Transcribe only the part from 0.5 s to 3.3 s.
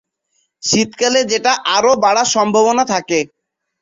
শীতকালে যেটা আরও বাড়ার সম্ভাবনা থাকে।